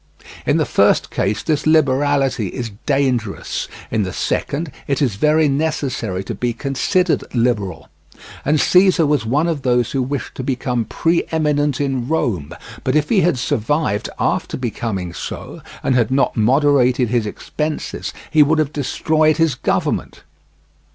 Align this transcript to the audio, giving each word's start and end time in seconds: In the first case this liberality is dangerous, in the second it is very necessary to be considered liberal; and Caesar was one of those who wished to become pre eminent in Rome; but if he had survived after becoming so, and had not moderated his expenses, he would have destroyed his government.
In 0.47 0.57
the 0.57 0.65
first 0.65 1.11
case 1.11 1.43
this 1.43 1.67
liberality 1.67 2.47
is 2.47 2.71
dangerous, 2.87 3.67
in 3.91 4.01
the 4.01 4.11
second 4.11 4.71
it 4.87 4.99
is 4.99 5.13
very 5.15 5.47
necessary 5.47 6.23
to 6.23 6.33
be 6.33 6.53
considered 6.53 7.23
liberal; 7.35 7.87
and 8.43 8.59
Caesar 8.59 9.05
was 9.05 9.27
one 9.27 9.45
of 9.45 9.61
those 9.61 9.91
who 9.91 10.01
wished 10.01 10.33
to 10.33 10.43
become 10.43 10.85
pre 10.85 11.25
eminent 11.31 11.79
in 11.79 12.07
Rome; 12.07 12.51
but 12.83 12.95
if 12.95 13.09
he 13.09 13.21
had 13.21 13.37
survived 13.37 14.09
after 14.19 14.57
becoming 14.57 15.13
so, 15.13 15.61
and 15.83 15.93
had 15.93 16.09
not 16.09 16.35
moderated 16.35 17.09
his 17.09 17.27
expenses, 17.27 18.11
he 18.31 18.41
would 18.41 18.57
have 18.57 18.73
destroyed 18.73 19.37
his 19.37 19.53
government. 19.53 20.23